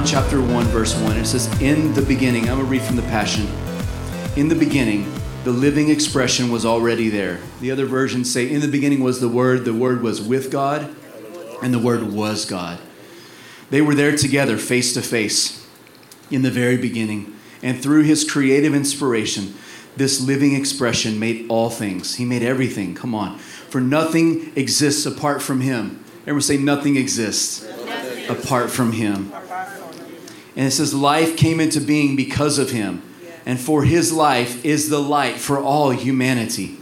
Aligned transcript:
John 0.00 0.06
chapter 0.06 0.40
1, 0.40 0.64
verse 0.68 0.98
1. 0.98 1.18
It 1.18 1.26
says, 1.26 1.60
In 1.60 1.92
the 1.92 2.00
beginning, 2.00 2.48
I'm 2.48 2.56
going 2.56 2.60
to 2.60 2.64
read 2.64 2.80
from 2.80 2.96
the 2.96 3.02
Passion. 3.02 3.46
In 4.34 4.48
the 4.48 4.54
beginning, 4.54 5.12
the 5.44 5.50
living 5.50 5.90
expression 5.90 6.50
was 6.50 6.64
already 6.64 7.10
there. 7.10 7.38
The 7.60 7.70
other 7.70 7.84
versions 7.84 8.32
say, 8.32 8.50
In 8.50 8.62
the 8.62 8.68
beginning 8.68 9.00
was 9.00 9.20
the 9.20 9.28
Word, 9.28 9.66
the 9.66 9.74
Word 9.74 10.00
was 10.00 10.22
with 10.22 10.50
God, 10.50 10.96
and 11.62 11.74
the 11.74 11.78
Word 11.78 12.14
was 12.14 12.46
God. 12.46 12.78
They 13.68 13.82
were 13.82 13.94
there 13.94 14.16
together, 14.16 14.56
face 14.56 14.94
to 14.94 15.02
face, 15.02 15.68
in 16.30 16.40
the 16.40 16.50
very 16.50 16.78
beginning. 16.78 17.36
And 17.62 17.82
through 17.82 18.04
his 18.04 18.28
creative 18.28 18.74
inspiration, 18.74 19.52
this 19.98 20.18
living 20.18 20.54
expression 20.54 21.18
made 21.18 21.44
all 21.50 21.68
things. 21.68 22.14
He 22.14 22.24
made 22.24 22.42
everything. 22.42 22.94
Come 22.94 23.14
on. 23.14 23.38
For 23.38 23.82
nothing 23.82 24.50
exists 24.56 25.04
apart 25.04 25.42
from 25.42 25.60
him. 25.60 26.02
Everyone 26.22 26.40
say, 26.40 26.56
Nothing 26.56 26.96
exists 26.96 27.68
apart 28.30 28.70
from 28.70 28.92
him. 28.92 29.30
And 30.56 30.66
it 30.66 30.72
says, 30.72 30.94
Life 30.94 31.36
came 31.36 31.60
into 31.60 31.80
being 31.80 32.16
because 32.16 32.58
of 32.58 32.70
him. 32.70 33.02
And 33.46 33.58
for 33.58 33.84
his 33.84 34.12
life 34.12 34.64
is 34.64 34.90
the 34.90 35.00
light 35.00 35.36
for 35.36 35.58
all 35.58 35.90
humanity. 35.90 36.76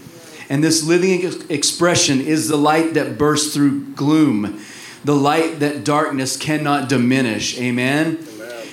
And 0.48 0.64
this 0.64 0.82
living 0.82 1.24
ex- 1.24 1.36
expression 1.48 2.20
is 2.20 2.48
the 2.48 2.56
light 2.56 2.94
that 2.94 3.18
bursts 3.18 3.54
through 3.54 3.92
gloom, 3.92 4.60
the 5.04 5.14
light 5.14 5.60
that 5.60 5.84
darkness 5.84 6.36
cannot 6.36 6.88
diminish. 6.88 7.58
Amen. 7.58 8.18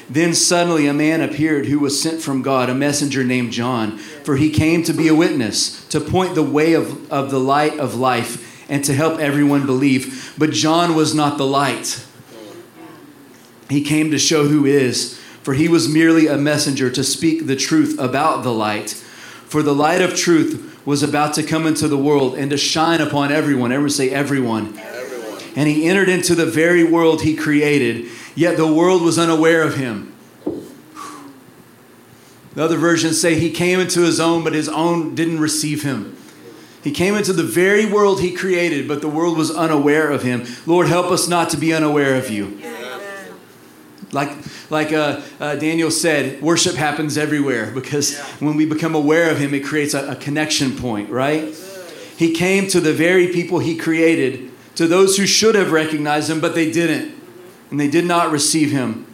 Then 0.10 0.36
suddenly 0.36 0.88
a 0.88 0.94
man 0.94 1.22
appeared 1.22 1.66
who 1.66 1.80
was 1.80 2.00
sent 2.00 2.22
from 2.22 2.44
God, 2.44 2.70
a 2.70 2.76
messenger 2.76 3.24
named 3.24 3.52
John, 3.52 3.98
for 3.98 4.36
he 4.36 4.52
came 4.52 4.84
to 4.84 4.94
be 4.94 5.08
a 5.08 5.16
witness, 5.16 5.86
to 5.88 6.00
point 6.00 6.36
the 6.36 6.44
way 6.44 6.74
of, 6.74 7.12
of 7.12 7.32
the 7.32 7.40
light 7.40 7.80
of 7.80 7.96
life, 7.96 8.70
and 8.70 8.84
to 8.86 8.94
help 8.94 9.20
everyone 9.20 9.66
believe. 9.66 10.34
But 10.38 10.52
John 10.52 10.96
was 10.96 11.16
not 11.16 11.38
the 11.38 11.46
light. 11.46 12.06
He 13.70 13.82
came 13.82 14.12
to 14.12 14.20
show 14.20 14.48
who 14.48 14.66
is, 14.66 15.20
for 15.42 15.54
he 15.54 15.68
was 15.68 15.90
merely 15.90 16.28
a 16.28 16.38
messenger 16.38 16.90
to 16.92 17.04
speak 17.04 17.48
the 17.48 17.56
truth 17.56 18.00
about 18.00 18.44
the 18.44 18.54
light. 18.54 18.92
For 18.92 19.64
the 19.64 19.74
light 19.74 20.02
of 20.02 20.16
truth 20.16 20.82
was 20.86 21.02
about 21.02 21.34
to 21.36 21.44
come 21.44 21.66
into 21.66 21.88
the 21.88 21.98
world 21.98 22.36
and 22.36 22.52
to 22.52 22.58
shine 22.58 23.02
upon 23.02 23.32
everyone. 23.32 23.72
Everyone 23.72 23.90
say, 23.90 24.10
everyone. 24.10 24.78
everyone. 24.78 25.42
And 25.56 25.68
he 25.68 25.88
entered 25.88 26.10
into 26.10 26.36
the 26.36 26.46
very 26.46 26.84
world 26.84 27.22
he 27.22 27.36
created 27.36 28.08
yet 28.36 28.58
the 28.58 28.72
world 28.72 29.02
was 29.02 29.18
unaware 29.18 29.64
of 29.64 29.76
him. 29.76 30.14
The 32.54 32.64
other 32.64 32.78
versions 32.78 33.20
say 33.20 33.36
he 33.36 33.52
came 33.52 33.80
into 33.80 34.02
his 34.02 34.20
own, 34.20 34.44
but 34.44 34.54
his 34.54 34.70
own 34.70 35.16
didn't 35.16 35.40
receive 35.40 35.84
him. 35.84 36.16
He 36.84 36.92
came 36.92 37.16
into 37.16 37.34
the 37.34 37.44
very 37.44 37.86
world 37.86 38.22
he 38.22 38.32
created, 38.32 38.88
but 38.88 39.02
the 39.02 39.10
world 39.10 39.38
was 39.38 39.50
unaware 39.52 40.12
of 40.12 40.22
him. 40.22 40.46
Lord, 40.66 40.88
help 40.88 41.08
us 41.08 41.28
not 41.28 41.50
to 41.50 41.58
be 41.58 41.74
unaware 41.74 42.16
of 42.16 42.30
you. 42.30 42.62
Like, 44.16 44.32
like 44.72 44.94
uh, 44.94 45.22
uh, 45.40 45.56
Daniel 45.58 45.92
said, 45.92 46.42
worship 46.42 46.76
happens 46.76 47.18
everywhere 47.18 47.70
because 47.72 48.18
when 48.40 48.56
we 48.56 48.66
become 48.66 48.96
aware 48.96 49.30
of 49.30 49.38
him, 49.38 49.54
it 49.54 49.64
creates 49.64 49.94
a, 49.94 50.12
a 50.12 50.16
connection 50.16 50.76
point, 50.76 51.10
right? 51.10 51.54
He 52.18 52.32
came 52.32 52.68
to 52.70 52.80
the 52.80 52.94
very 52.94 53.28
people 53.28 53.60
he 53.60 53.76
created, 53.76 54.52
to 54.76 54.88
those 54.88 55.18
who 55.18 55.28
should 55.28 55.54
have 55.56 55.72
recognized 55.72 56.30
him, 56.30 56.40
but 56.40 56.56
they 56.56 56.72
didn't 56.72 57.14
and 57.70 57.80
they 57.80 57.90
did 57.90 58.06
not 58.06 58.32
receive 58.32 58.72
him. 58.72 59.06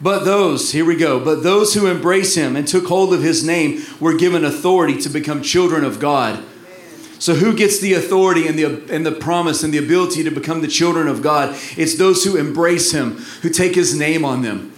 But 0.00 0.24
those, 0.24 0.70
here 0.70 0.84
we 0.84 0.94
go, 0.94 1.18
but 1.18 1.42
those 1.42 1.74
who 1.74 1.88
embrace 1.88 2.36
him 2.36 2.54
and 2.54 2.68
took 2.68 2.86
hold 2.86 3.12
of 3.12 3.22
his 3.22 3.44
name 3.44 3.82
were 3.98 4.16
given 4.16 4.44
authority 4.44 4.96
to 5.00 5.08
become 5.08 5.42
children 5.42 5.84
of 5.84 5.98
God. 5.98 6.44
So, 7.18 7.34
who 7.34 7.56
gets 7.56 7.80
the 7.80 7.94
authority 7.94 8.46
and 8.46 8.58
the, 8.58 8.94
and 8.94 9.04
the 9.04 9.12
promise 9.12 9.64
and 9.64 9.74
the 9.74 9.78
ability 9.78 10.22
to 10.22 10.30
become 10.30 10.60
the 10.60 10.68
children 10.68 11.08
of 11.08 11.20
God? 11.20 11.56
It's 11.76 11.96
those 11.96 12.24
who 12.24 12.36
embrace 12.36 12.92
him, 12.92 13.16
who 13.42 13.50
take 13.50 13.74
his 13.74 13.98
name 13.98 14.24
on 14.24 14.42
them. 14.42 14.72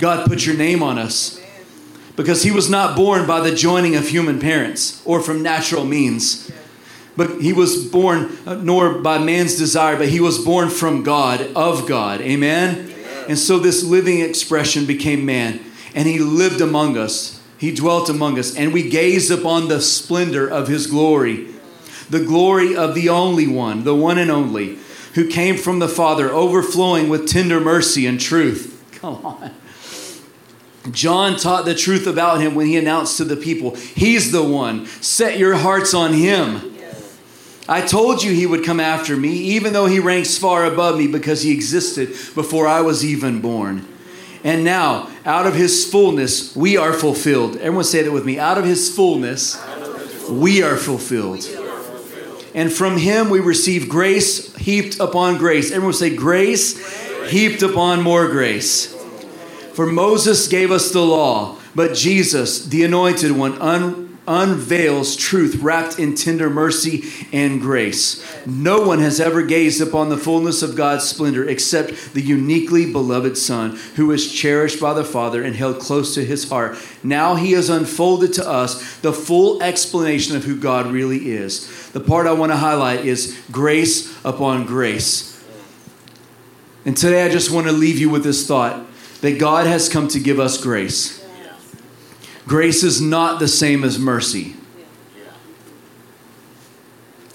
God, 0.00 0.26
put 0.26 0.46
your 0.46 0.56
name 0.56 0.82
on 0.82 0.98
us. 0.98 1.40
Because 2.16 2.42
he 2.42 2.50
was 2.50 2.68
not 2.68 2.96
born 2.96 3.26
by 3.26 3.40
the 3.40 3.54
joining 3.54 3.94
of 3.94 4.08
human 4.08 4.40
parents 4.40 5.02
or 5.04 5.20
from 5.20 5.42
natural 5.42 5.84
means 5.84 6.50
but 7.16 7.40
he 7.40 7.52
was 7.52 7.84
born 7.86 8.30
uh, 8.46 8.54
nor 8.54 8.94
by 9.00 9.18
man's 9.18 9.56
desire, 9.56 9.96
but 9.96 10.08
he 10.08 10.20
was 10.20 10.38
born 10.42 10.70
from 10.70 11.02
God, 11.02 11.42
of 11.54 11.86
God. 11.86 12.20
Amen? 12.20 12.78
Amen? 12.78 13.24
And 13.28 13.38
so 13.38 13.58
this 13.58 13.84
living 13.84 14.20
expression 14.20 14.86
became 14.86 15.26
man, 15.26 15.60
and 15.94 16.08
he 16.08 16.18
lived 16.18 16.60
among 16.60 16.96
us. 16.96 17.39
He 17.60 17.74
dwelt 17.74 18.08
among 18.08 18.38
us, 18.38 18.56
and 18.56 18.72
we 18.72 18.88
gazed 18.88 19.30
upon 19.30 19.68
the 19.68 19.82
splendor 19.82 20.48
of 20.48 20.68
his 20.68 20.86
glory, 20.86 21.48
the 22.08 22.24
glory 22.24 22.74
of 22.74 22.94
the 22.94 23.10
only 23.10 23.46
one, 23.46 23.84
the 23.84 23.94
one 23.94 24.16
and 24.16 24.30
only, 24.30 24.78
who 25.12 25.28
came 25.28 25.58
from 25.58 25.78
the 25.78 25.88
Father, 25.88 26.30
overflowing 26.30 27.10
with 27.10 27.28
tender 27.28 27.60
mercy 27.60 28.06
and 28.06 28.18
truth. 28.18 28.82
Come 28.92 29.16
on. 29.26 29.52
John 30.90 31.36
taught 31.36 31.66
the 31.66 31.74
truth 31.74 32.06
about 32.06 32.40
him 32.40 32.54
when 32.54 32.64
he 32.64 32.78
announced 32.78 33.18
to 33.18 33.24
the 33.24 33.36
people, 33.36 33.74
He's 33.74 34.32
the 34.32 34.42
one. 34.42 34.86
Set 34.86 35.38
your 35.38 35.56
hearts 35.56 35.92
on 35.92 36.14
him. 36.14 36.74
I 37.68 37.82
told 37.82 38.22
you 38.22 38.32
he 38.32 38.46
would 38.46 38.64
come 38.64 38.80
after 38.80 39.18
me, 39.18 39.32
even 39.32 39.74
though 39.74 39.84
he 39.84 40.00
ranks 40.00 40.38
far 40.38 40.64
above 40.64 40.96
me 40.96 41.08
because 41.08 41.42
he 41.42 41.52
existed 41.52 42.08
before 42.34 42.66
I 42.66 42.80
was 42.80 43.04
even 43.04 43.42
born. 43.42 43.86
And 44.42 44.64
now, 44.64 45.09
out 45.24 45.46
of 45.46 45.54
his 45.54 45.90
fullness, 45.90 46.54
we 46.56 46.76
are 46.76 46.92
fulfilled. 46.92 47.56
Everyone 47.56 47.84
say 47.84 48.02
that 48.02 48.12
with 48.12 48.24
me. 48.24 48.38
Out 48.38 48.58
of 48.58 48.64
his 48.64 48.94
fullness, 48.94 49.56
we 50.28 50.62
are 50.62 50.76
fulfilled. 50.76 51.46
And 52.54 52.72
from 52.72 52.96
him 52.96 53.30
we 53.30 53.40
receive 53.40 53.88
grace 53.88 54.54
heaped 54.56 54.98
upon 54.98 55.38
grace. 55.38 55.70
Everyone 55.70 55.94
say, 55.94 56.14
grace 56.14 57.30
heaped 57.30 57.62
upon 57.62 58.02
more 58.02 58.28
grace. 58.28 58.94
For 59.74 59.86
Moses 59.86 60.48
gave 60.48 60.70
us 60.70 60.90
the 60.90 61.00
law, 61.00 61.56
but 61.74 61.94
Jesus, 61.94 62.66
the 62.66 62.84
anointed 62.84 63.32
one, 63.32 63.60
un- 63.62 64.09
unveils 64.30 65.16
truth 65.16 65.56
wrapped 65.56 65.98
in 65.98 66.14
tender 66.14 66.48
mercy 66.48 67.02
and 67.32 67.60
grace. 67.60 68.24
No 68.46 68.80
one 68.80 69.00
has 69.00 69.18
ever 69.18 69.42
gazed 69.42 69.82
upon 69.82 70.08
the 70.08 70.16
fullness 70.16 70.62
of 70.62 70.76
God's 70.76 71.02
splendor 71.02 71.48
except 71.48 72.14
the 72.14 72.22
uniquely 72.22 72.90
beloved 72.90 73.36
Son, 73.36 73.76
who 73.96 74.12
is 74.12 74.32
cherished 74.32 74.80
by 74.80 74.94
the 74.94 75.04
Father 75.04 75.42
and 75.42 75.56
held 75.56 75.80
close 75.80 76.14
to 76.14 76.24
his 76.24 76.48
heart. 76.48 76.78
Now 77.02 77.34
he 77.34 77.52
has 77.52 77.68
unfolded 77.68 78.32
to 78.34 78.48
us 78.48 79.00
the 79.00 79.12
full 79.12 79.60
explanation 79.60 80.36
of 80.36 80.44
who 80.44 80.56
God 80.56 80.86
really 80.92 81.30
is. 81.30 81.90
The 81.90 81.98
part 81.98 82.28
I 82.28 82.32
want 82.32 82.52
to 82.52 82.56
highlight 82.56 83.04
is 83.04 83.42
grace 83.50 84.16
upon 84.24 84.64
grace. 84.64 85.44
And 86.84 86.96
today 86.96 87.24
I 87.24 87.30
just 87.30 87.50
want 87.50 87.66
to 87.66 87.72
leave 87.72 87.98
you 87.98 88.08
with 88.08 88.22
this 88.22 88.46
thought 88.46 88.86
that 89.22 89.40
God 89.40 89.66
has 89.66 89.88
come 89.88 90.06
to 90.06 90.20
give 90.20 90.38
us 90.38 90.56
grace. 90.56 91.19
Grace 92.46 92.82
is 92.82 93.00
not 93.00 93.38
the 93.38 93.48
same 93.48 93.84
as 93.84 93.98
mercy. 93.98 94.56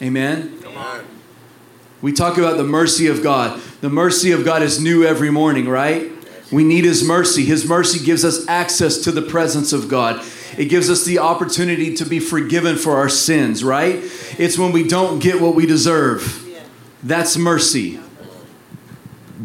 Amen? 0.02 0.60
We 2.02 2.12
talk 2.12 2.38
about 2.38 2.58
the 2.58 2.64
mercy 2.64 3.08
of 3.08 3.24
God. 3.24 3.60
The 3.82 3.90
mercy 3.90 4.32
of 4.32 4.44
God 4.44 4.62
is 4.62 4.80
new 4.80 5.04
every 5.04 5.32
morning, 5.32 5.68
right? 5.68 6.12
We 6.52 6.64
need 6.64 6.86
His 6.86 7.04
mercy. 7.04 7.46
His 7.46 7.68
mercy 7.68 8.04
gives 8.04 8.24
us 8.24 8.48
access 8.48 9.00
to 9.00 9.12
the 9.12 9.22
presence 9.22 9.74
of 9.74 9.88
God. 9.88 10.24
It 10.58 10.66
gives 10.66 10.90
us 10.90 11.04
the 11.04 11.20
opportunity 11.20 11.96
to 11.96 12.06
be 12.06 12.20
forgiven 12.20 12.76
for 12.78 12.98
our 12.98 13.10
sins, 13.10 13.64
right? 13.64 14.00
It's 14.38 14.58
when 14.58 14.72
we 14.72 14.88
don't 14.88 15.20
get 15.20 15.42
what 15.42 15.56
we 15.56 15.66
deserve. 15.66 16.44
That's 17.02 17.38
mercy. 17.38 18.00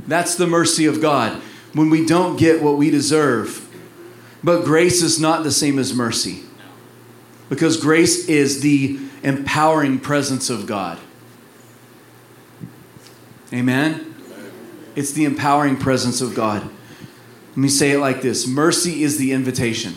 That's 0.07 0.35
the 0.35 0.47
mercy 0.47 0.87
of 0.87 1.01
God. 1.01 1.41
When 1.73 1.89
we 1.89 2.05
don't 2.05 2.37
get 2.37 2.63
what 2.63 2.77
we 2.77 2.91
deserve. 2.91 3.70
But 4.43 4.65
grace 4.65 5.03
is 5.03 5.21
not 5.21 5.45
the 5.45 5.51
same 5.51 5.79
as 5.79 5.95
mercy. 5.95 6.45
Because 7.49 7.77
grace 7.77 8.29
is 8.29 8.61
the 8.61 8.99
empowering 9.23 9.99
presence 9.99 10.49
of 10.49 10.67
God. 10.67 10.99
Amen? 13.53 14.15
It's 14.95 15.13
the 15.13 15.25
empowering 15.25 15.77
presence 15.77 16.21
of 16.21 16.35
God. 16.35 16.63
Let 17.51 17.57
me 17.57 17.69
say 17.69 17.93
it 17.93 17.99
like 17.99 18.23
this 18.23 18.47
Mercy 18.47 19.03
is 19.03 19.19
the 19.19 19.33
invitation. 19.33 19.95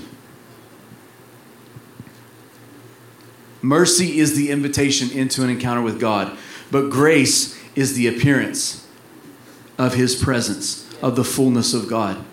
Mercy 3.62 4.20
is 4.20 4.36
the 4.36 4.52
invitation 4.52 5.10
into 5.18 5.44
an 5.44 5.50
encounter 5.50 5.82
with 5.82 6.00
God, 6.00 6.38
but 6.70 6.90
grace 6.90 7.58
is 7.76 7.96
the 7.96 8.08
appearance 8.08 8.86
of 9.78 9.94
His 9.94 10.22
presence, 10.22 10.92
of 11.02 11.16
the 11.16 11.24
fullness 11.24 11.74
of 11.74 11.88
God. 11.88 12.24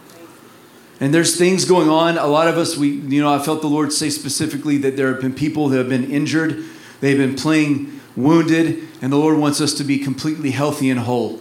And 1.00 1.14
there's 1.14 1.37
things 1.37 1.64
going 1.64 1.88
on. 1.88 2.19
A 2.19 2.26
lot 2.26 2.47
of 2.47 2.58
us, 2.58 2.76
we, 2.76 2.88
you 2.88 3.23
know, 3.23 3.32
I 3.32 3.38
felt 3.38 3.62
the 3.62 3.69
Lord 3.69 3.91
say 3.91 4.11
specifically 4.11 4.76
that 4.79 4.97
there 4.97 5.11
have 5.11 5.23
been 5.23 5.35
people 5.35 5.69
that 5.70 5.79
have 5.79 5.88
been 5.88 6.11
injured, 6.11 6.62
they've 7.00 7.17
been 7.17 7.37
playing 7.37 8.00
wounded, 8.14 8.87
and 9.00 9.11
the 9.11 9.17
Lord 9.17 9.38
wants 9.38 9.62
us 9.62 9.73
to 9.75 9.85
be 9.85 9.99
completely 9.99 10.50
healthy 10.50 10.91
and 10.91 11.00
whole. 11.00 11.41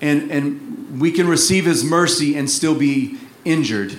And, 0.00 0.32
and 0.32 1.00
we 1.00 1.12
can 1.12 1.28
receive 1.28 1.64
His 1.64 1.84
mercy 1.84 2.36
and 2.36 2.50
still 2.50 2.74
be 2.74 3.18
injured. 3.44 3.96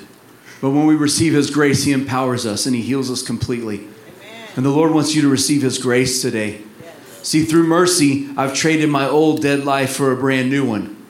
But 0.60 0.72
when 0.72 0.86
we 0.86 0.96
receive 0.96 1.34
His 1.34 1.50
grace, 1.50 1.86
He 1.86 1.94
empowers 1.94 2.46
us 2.46 2.66
and 2.66 2.76
He 2.76 2.82
heals 2.82 3.10
us 3.10 3.22
completely. 3.22 3.80
Amen. 3.80 4.48
And 4.58 4.66
the 4.66 4.70
Lord 4.70 4.92
wants 4.92 5.16
you 5.16 5.22
to 5.22 5.30
receive 5.30 5.62
His 5.62 5.78
grace 5.78 6.22
today. 6.22 6.62
Yes. 6.82 6.96
See, 7.28 7.46
through 7.46 7.68
mercy, 7.68 8.30
I've 8.36 8.54
traded 8.54 8.90
my 8.90 9.08
old 9.08 9.42
dead 9.42 9.64
life 9.64 9.96
for 9.96 10.12
a 10.12 10.18
brand 10.18 10.50
new 10.50 10.68
one. 10.68 11.03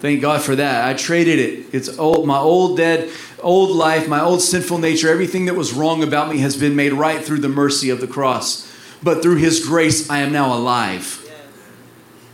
Thank 0.00 0.20
God 0.20 0.42
for 0.42 0.56
that. 0.56 0.88
I 0.88 0.94
traded 0.94 1.38
it. 1.38 1.66
It's 1.72 1.98
old, 1.98 2.26
my 2.26 2.38
old 2.38 2.76
dead, 2.76 3.10
old 3.40 3.70
life, 3.70 4.08
my 4.08 4.20
old 4.20 4.42
sinful 4.42 4.78
nature, 4.78 5.08
everything 5.08 5.46
that 5.46 5.54
was 5.54 5.72
wrong 5.72 6.02
about 6.02 6.30
me 6.30 6.38
has 6.38 6.56
been 6.56 6.76
made 6.76 6.92
right 6.92 7.24
through 7.24 7.40
the 7.40 7.48
mercy 7.48 7.90
of 7.90 8.00
the 8.00 8.06
cross. 8.06 8.70
But 9.02 9.22
through 9.22 9.36
His 9.36 9.64
grace, 9.64 10.10
I 10.10 10.18
am 10.18 10.32
now 10.32 10.54
alive. 10.54 11.20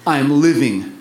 I 0.07 0.19
am 0.19 0.41
living. 0.41 1.01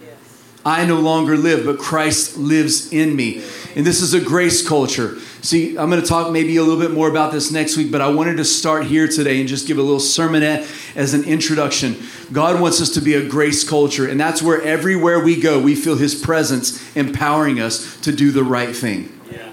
I 0.66 0.86
no 0.86 1.00
longer 1.00 1.38
live, 1.38 1.66
but 1.66 1.80
Christ 1.80 2.38
lives 2.38 2.92
in 2.92 3.16
me. 3.16 3.44
And 3.76 3.86
this 3.86 4.02
is 4.02 4.14
a 4.14 4.20
grace 4.20 4.68
culture. 4.68 5.18
See, 5.42 5.78
I'm 5.78 5.90
going 5.90 6.02
to 6.02 6.08
talk 6.08 6.32
maybe 6.34 6.58
a 6.58 6.64
little 6.64 6.80
bit 6.80 6.92
more 6.92 7.10
about 7.10 7.32
this 7.32 7.50
next 7.50 7.78
week, 7.78 7.92
but 7.92 8.02
I 8.02 8.10
wanted 8.10 8.38
to 8.38 8.46
start 8.46 8.86
here 8.86 9.08
today 9.08 9.40
and 9.40 9.48
just 9.48 9.68
give 9.68 9.78
a 9.78 9.82
little 9.82 10.00
sermonette 10.00 10.68
as 10.98 11.14
an 11.14 11.24
introduction. 11.24 11.96
God 12.34 12.60
wants 12.60 12.82
us 12.82 12.90
to 12.96 13.02
be 13.02 13.14
a 13.14 13.26
grace 13.26 13.68
culture, 13.68 14.08
and 14.08 14.20
that's 14.20 14.42
where 14.42 14.62
everywhere 14.62 15.24
we 15.24 15.40
go, 15.40 15.60
we 15.60 15.76
feel 15.76 15.96
His 15.96 16.14
presence 16.14 16.94
empowering 16.96 17.60
us 17.60 18.00
to 18.02 18.12
do 18.12 18.32
the 18.32 18.44
right 18.44 18.76
thing. 18.76 19.18
Yeah. 19.32 19.52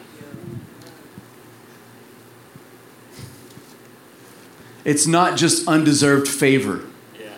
It's 4.85 5.07
not 5.07 5.39
just 5.39 5.69
undeserved 5.69 6.27
favor. 6.27 6.85
Yeah. 7.17 7.29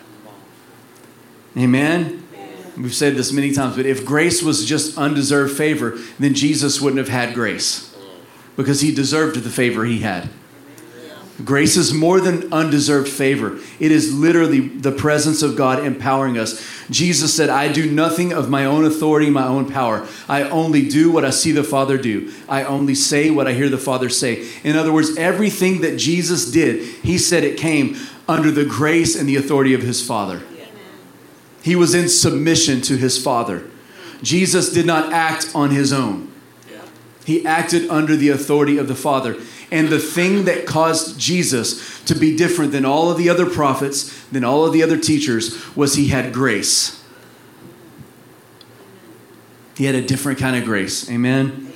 Amen? 1.63 2.27
We've 2.79 2.95
said 2.95 3.17
this 3.17 3.31
many 3.31 3.53
times, 3.53 3.77
but 3.77 3.85
if 3.85 4.07
grace 4.07 4.41
was 4.41 4.65
just 4.65 4.97
undeserved 4.97 5.55
favor, 5.55 5.99
then 6.19 6.33
Jesus 6.33 6.81
wouldn't 6.81 6.99
have 6.99 7.09
had 7.09 7.35
grace 7.35 7.88
because 8.59 8.81
he 8.81 8.93
deserved 8.93 9.37
the 9.37 9.51
favor 9.51 9.85
he 9.85 10.01
had. 10.01 10.29
Grace 11.45 11.77
is 11.77 11.95
more 11.95 12.21
than 12.21 12.53
undeserved 12.53 13.09
favor. 13.09 13.61
It 13.79 13.93
is 13.93 14.13
literally 14.13 14.59
the 14.59 14.91
presence 14.91 15.43
of 15.43 15.55
God 15.55 15.87
empowering 15.87 16.37
us. 16.37 16.61
Jesus 16.91 17.33
said, 17.33 17.51
I 17.51 17.71
do 17.71 17.89
nothing 17.89 18.33
of 18.33 18.51
my 18.51 18.65
own 18.65 18.85
authority, 18.85 19.31
my 19.31 19.47
own 19.47 19.71
power. 19.71 20.09
I 20.29 20.43
only 20.43 20.89
do 20.89 21.13
what 21.13 21.25
I 21.25 21.31
see 21.31 21.53
the 21.53 21.63
Father 21.63 21.97
do. 21.97 22.33
I 22.49 22.65
only 22.65 22.97
say 22.97 23.31
what 23.31 23.47
I 23.47 23.53
hear 23.53 23.69
the 23.69 23.79
Father 23.79 24.09
say. 24.09 24.49
In 24.65 24.75
other 24.75 24.93
words, 24.93 25.17
everything 25.17 25.83
that 25.83 25.97
Jesus 25.97 26.51
did, 26.51 26.83
he 26.83 27.17
said 27.17 27.45
it 27.45 27.57
came 27.57 27.97
under 28.27 28.51
the 28.51 28.65
grace 28.65 29.15
and 29.15 29.29
the 29.29 29.37
authority 29.37 29.73
of 29.73 29.83
his 29.83 30.05
Father. 30.05 30.43
He 31.63 31.77
was 31.77 31.95
in 31.95 32.09
submission 32.09 32.81
to 32.83 32.97
his 32.97 33.23
Father. 33.23 33.63
Jesus 34.21 34.73
did 34.73 34.87
not 34.87 35.13
act 35.13 35.53
on 35.55 35.71
his 35.71 35.93
own. 35.93 36.33
He 37.29 37.45
acted 37.45 37.91
under 37.91 38.17
the 38.17 38.31
authority 38.31 38.79
of 38.79 38.89
the 38.89 38.95
Father. 38.95 39.37
And 39.71 39.91
the 39.91 39.99
thing 39.99 40.47
that 40.47 40.65
caused 40.65 41.21
Jesus 41.21 42.03
to 42.05 42.15
be 42.15 42.35
different 42.35 42.73
than 42.73 42.87
all 42.87 43.11
of 43.11 43.19
the 43.19 43.29
other 43.29 43.45
prophets, 43.45 44.25
than 44.29 44.45
all 44.45 44.65
of 44.65 44.73
the 44.73 44.83
other 44.83 44.97
teachers, 44.97 45.77
was 45.77 45.95
he 45.95 46.09
had 46.09 46.33
grace. 46.33 47.05
He 49.77 49.85
had 49.85 49.95
a 49.95 50.01
different 50.01 50.39
kind 50.39 50.57
of 50.57 50.65
grace. 50.65 51.11
Amen. 51.11 51.71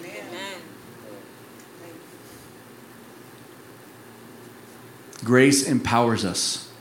Grace 5.23 5.69
empowers 5.69 6.25
us. 6.25 6.73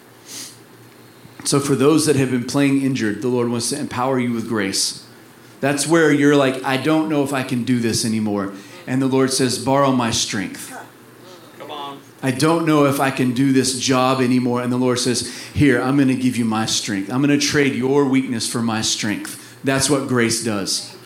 So, 1.43 1.59
for 1.59 1.75
those 1.75 2.05
that 2.05 2.15
have 2.15 2.31
been 2.31 2.45
playing 2.45 2.83
injured, 2.83 3.21
the 3.21 3.27
Lord 3.27 3.49
wants 3.49 3.69
to 3.71 3.77
empower 3.77 4.17
you 4.17 4.31
with 4.31 4.47
grace. 4.47 5.05
That's 5.61 5.87
where 5.87 6.11
you're 6.11 6.35
like, 6.35 6.63
I 6.63 6.77
don't 6.77 7.07
know 7.07 7.23
if 7.23 7.33
I 7.33 7.43
can 7.43 7.63
do 7.63 7.79
this 7.79 8.03
anymore. 8.03 8.51
And 8.87 9.01
the 9.01 9.07
Lord 9.07 9.31
says, 9.31 9.63
Borrow 9.63 9.91
my 9.91 10.09
strength. 10.09 10.75
Come 11.59 11.71
on. 11.71 12.01
I 12.21 12.31
don't 12.31 12.65
know 12.65 12.85
if 12.85 12.99
I 12.99 13.11
can 13.11 13.33
do 13.33 13.53
this 13.53 13.79
job 13.79 14.21
anymore. 14.21 14.61
And 14.63 14.73
the 14.73 14.77
Lord 14.77 14.99
says, 14.99 15.29
Here, 15.53 15.79
I'm 15.79 15.95
going 15.95 16.07
to 16.09 16.15
give 16.15 16.35
you 16.35 16.45
my 16.45 16.65
strength. 16.65 17.13
I'm 17.13 17.21
going 17.21 17.39
to 17.39 17.45
trade 17.45 17.75
your 17.75 18.05
weakness 18.05 18.51
for 18.51 18.61
my 18.61 18.81
strength. 18.81 19.59
That's 19.63 19.89
what 19.89 20.07
grace 20.07 20.43
does. 20.43 20.97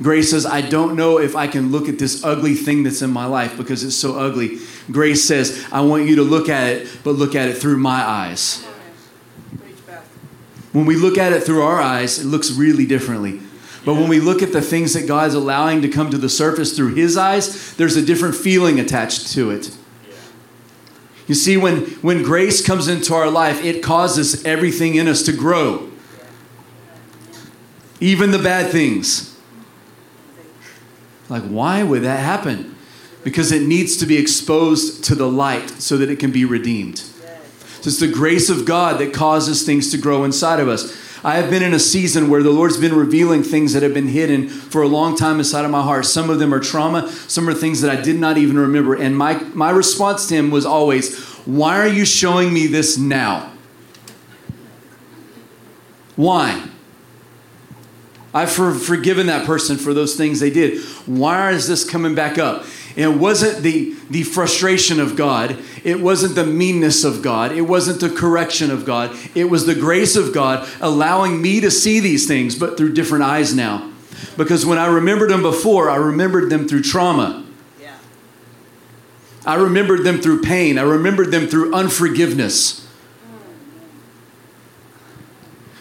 Grace 0.00 0.30
says, 0.30 0.46
I 0.46 0.62
don't 0.62 0.96
know 0.96 1.18
if 1.18 1.36
I 1.36 1.46
can 1.46 1.70
look 1.70 1.88
at 1.88 1.98
this 1.98 2.24
ugly 2.24 2.54
thing 2.54 2.82
that's 2.82 3.02
in 3.02 3.10
my 3.10 3.26
life 3.26 3.56
because 3.58 3.84
it's 3.84 3.94
so 3.94 4.18
ugly. 4.18 4.58
Grace 4.90 5.22
says, 5.22 5.64
I 5.70 5.82
want 5.82 6.06
you 6.06 6.16
to 6.16 6.22
look 6.22 6.48
at 6.48 6.68
it, 6.68 6.98
but 7.04 7.12
look 7.12 7.34
at 7.34 7.50
it 7.50 7.58
through 7.58 7.76
my 7.76 8.02
eyes. 8.02 8.64
When 10.72 10.86
we 10.86 10.96
look 10.96 11.18
at 11.18 11.34
it 11.34 11.42
through 11.42 11.62
our 11.62 11.80
eyes, 11.80 12.18
it 12.18 12.24
looks 12.24 12.50
really 12.50 12.86
differently. 12.86 13.40
But 13.84 13.94
when 13.94 14.08
we 14.08 14.20
look 14.20 14.42
at 14.42 14.52
the 14.52 14.62
things 14.62 14.94
that 14.94 15.08
God's 15.08 15.34
allowing 15.34 15.82
to 15.82 15.88
come 15.88 16.10
to 16.10 16.18
the 16.18 16.28
surface 16.28 16.76
through 16.76 16.94
His 16.94 17.16
eyes, 17.16 17.74
there's 17.74 17.96
a 17.96 18.04
different 18.04 18.36
feeling 18.36 18.78
attached 18.78 19.32
to 19.32 19.50
it. 19.50 19.76
You 21.26 21.34
see, 21.34 21.56
when, 21.56 21.82
when 22.02 22.22
grace 22.22 22.64
comes 22.64 22.88
into 22.88 23.14
our 23.14 23.30
life, 23.30 23.64
it 23.64 23.82
causes 23.82 24.44
everything 24.44 24.94
in 24.96 25.08
us 25.08 25.22
to 25.24 25.32
grow, 25.32 25.88
even 28.00 28.30
the 28.32 28.38
bad 28.38 28.70
things. 28.70 29.36
Like, 31.28 31.44
why 31.44 31.82
would 31.82 32.02
that 32.02 32.20
happen? 32.20 32.76
Because 33.24 33.52
it 33.52 33.62
needs 33.62 33.96
to 33.98 34.06
be 34.06 34.18
exposed 34.18 35.04
to 35.04 35.14
the 35.14 35.28
light 35.28 35.70
so 35.70 35.96
that 35.96 36.10
it 36.10 36.18
can 36.18 36.32
be 36.32 36.44
redeemed. 36.44 36.98
So 36.98 37.88
it's 37.88 38.00
the 38.00 38.08
grace 38.08 38.50
of 38.50 38.64
God 38.64 39.00
that 39.00 39.12
causes 39.14 39.64
things 39.64 39.90
to 39.92 39.98
grow 39.98 40.24
inside 40.24 40.60
of 40.60 40.68
us. 40.68 40.94
I 41.24 41.36
have 41.36 41.50
been 41.50 41.62
in 41.62 41.72
a 41.72 41.78
season 41.78 42.28
where 42.28 42.42
the 42.42 42.50
Lord's 42.50 42.76
been 42.76 42.94
revealing 42.94 43.42
things 43.44 43.74
that 43.74 43.82
have 43.82 43.94
been 43.94 44.08
hidden 44.08 44.48
for 44.48 44.82
a 44.82 44.88
long 44.88 45.16
time 45.16 45.38
inside 45.38 45.64
of 45.64 45.70
my 45.70 45.82
heart. 45.82 46.04
Some 46.04 46.30
of 46.30 46.40
them 46.40 46.52
are 46.52 46.58
trauma, 46.58 47.08
some 47.10 47.48
are 47.48 47.54
things 47.54 47.80
that 47.82 47.96
I 47.96 48.00
did 48.00 48.18
not 48.18 48.38
even 48.38 48.58
remember. 48.58 48.94
And 48.94 49.16
my, 49.16 49.34
my 49.54 49.70
response 49.70 50.26
to 50.28 50.34
Him 50.34 50.50
was 50.50 50.66
always, 50.66 51.16
Why 51.44 51.78
are 51.78 51.88
you 51.88 52.04
showing 52.04 52.52
me 52.52 52.66
this 52.66 52.98
now? 52.98 53.52
Why? 56.16 56.68
I've 58.34 58.50
forgiven 58.50 59.26
that 59.26 59.46
person 59.46 59.76
for 59.76 59.92
those 59.92 60.16
things 60.16 60.40
they 60.40 60.50
did. 60.50 60.82
Why 61.06 61.50
is 61.50 61.68
this 61.68 61.88
coming 61.88 62.14
back 62.14 62.38
up? 62.38 62.64
It 62.94 63.08
wasn't 63.08 63.62
the, 63.62 63.94
the 64.10 64.22
frustration 64.22 65.00
of 65.00 65.16
God. 65.16 65.58
It 65.82 66.00
wasn't 66.00 66.34
the 66.34 66.44
meanness 66.44 67.04
of 67.04 67.22
God. 67.22 67.52
It 67.52 67.62
wasn't 67.62 68.00
the 68.00 68.10
correction 68.10 68.70
of 68.70 68.84
God. 68.84 69.16
It 69.34 69.44
was 69.44 69.66
the 69.66 69.74
grace 69.74 70.16
of 70.16 70.34
God 70.34 70.68
allowing 70.80 71.40
me 71.40 71.60
to 71.60 71.70
see 71.70 72.00
these 72.00 72.26
things, 72.26 72.54
but 72.54 72.76
through 72.76 72.92
different 72.92 73.24
eyes 73.24 73.54
now. 73.54 73.90
Because 74.36 74.66
when 74.66 74.78
I 74.78 74.86
remembered 74.86 75.30
them 75.30 75.42
before, 75.42 75.90
I 75.90 75.96
remembered 75.96 76.50
them 76.50 76.68
through 76.68 76.82
trauma. 76.82 77.46
Yeah. 77.80 77.96
I 79.46 79.54
remembered 79.54 80.04
them 80.04 80.20
through 80.20 80.42
pain. 80.42 80.78
I 80.78 80.82
remembered 80.82 81.30
them 81.30 81.46
through 81.46 81.74
unforgiveness. 81.74 82.86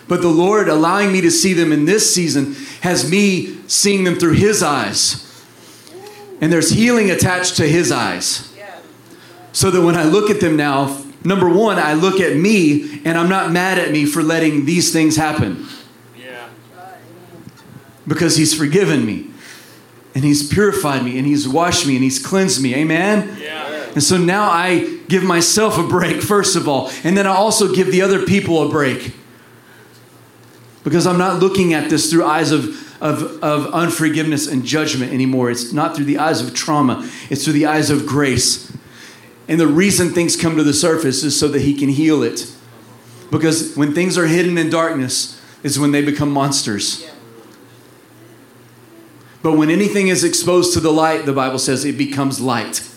But 0.08 0.22
the 0.22 0.28
Lord 0.28 0.68
allowing 0.68 1.14
me 1.14 1.22
to 1.22 1.32
see 1.32 1.54
them 1.54 1.72
in 1.72 1.86
this 1.86 2.14
season 2.14 2.54
has 2.82 3.10
me 3.10 3.58
seeing 3.68 4.04
them 4.04 4.16
through 4.16 4.34
His 4.34 4.62
eyes. 4.62 5.31
And 6.42 6.52
there's 6.52 6.72
healing 6.72 7.12
attached 7.12 7.56
to 7.58 7.68
His 7.68 7.92
eyes. 7.92 8.52
So 9.54 9.70
that 9.70 9.82
when 9.82 9.96
I 9.96 10.04
look 10.04 10.30
at 10.30 10.40
them 10.40 10.56
now, 10.56 11.04
number 11.24 11.50
one, 11.50 11.78
I 11.78 11.94
look 11.94 12.20
at 12.20 12.36
me 12.38 13.02
and 13.04 13.18
I'm 13.18 13.30
not 13.30 13.52
mad 13.52 13.78
at 13.78 13.92
me 13.92 14.06
for 14.06 14.24
letting 14.24 14.66
these 14.66 14.94
things 14.94 15.18
happen 15.18 15.68
Yeah. 16.18 16.48
because 18.08 18.38
He's 18.38 18.54
forgiven 18.54 19.06
me 19.06 19.28
and 20.16 20.24
He's 20.24 20.48
purified 20.48 21.04
me 21.04 21.18
and 21.18 21.28
He's 21.28 21.50
washed 21.50 21.86
me 21.86 21.96
and 21.96 22.04
He's 22.04 22.26
cleansed 22.26 22.62
me. 22.62 22.74
Amen? 22.76 23.38
Yeah. 23.42 23.90
And 23.94 24.02
so 24.02 24.18
now 24.18 24.50
I 24.50 25.00
give 25.10 25.24
myself 25.24 25.78
a 25.78 25.84
break, 25.84 26.22
first 26.22 26.56
of 26.56 26.70
all, 26.70 26.90
and 27.04 27.18
then 27.18 27.28
I 27.28 27.32
also 27.36 27.76
give 27.76 27.92
the 27.92 28.02
other 28.02 28.26
people 28.26 28.66
a 28.66 28.70
break. 28.70 29.14
Because 30.86 31.06
I'm 31.06 31.18
not 31.18 31.42
looking 31.42 31.74
at 31.74 31.90
this 31.90 32.10
through 32.10 32.24
eyes 32.24 32.52
of, 32.52 32.64
of, 33.02 33.44
of 33.44 33.68
unforgiveness 33.74 34.48
and 34.48 34.64
judgment 34.64 35.12
anymore. 35.12 35.52
It's 35.52 35.74
not 35.74 35.96
through 35.96 36.06
the 36.06 36.20
eyes 36.20 36.40
of 36.40 36.54
trauma, 36.54 37.10
it's 37.30 37.44
through 37.44 37.54
the 37.54 37.66
eyes 37.66 37.90
of 37.90 38.06
grace. 38.06 38.72
And 39.48 39.60
the 39.60 39.68
reason 39.68 40.10
things 40.10 40.38
come 40.38 40.56
to 40.56 40.64
the 40.64 40.74
surface 40.74 41.24
is 41.24 41.38
so 41.38 41.50
that 41.50 41.64
He 41.64 41.74
can 41.74 41.90
heal 41.90 42.24
it. 42.24 42.56
Because 43.32 43.76
when 43.76 43.94
things 43.94 44.18
are 44.18 44.28
hidden 44.28 44.58
in 44.58 44.70
darkness, 44.70 45.42
is 45.64 45.80
when 45.80 45.92
they 45.92 46.02
become 46.02 46.32
monsters. 46.32 47.08
But 49.44 49.54
when 49.54 49.70
anything 49.70 50.08
is 50.08 50.24
exposed 50.24 50.74
to 50.74 50.80
the 50.80 50.92
light, 50.92 51.26
the 51.26 51.34
Bible 51.34 51.60
says 51.60 51.86
it 51.86 51.98
becomes 51.98 52.40
light. 52.40 52.88